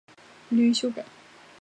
[0.49, 1.05] 不利于修改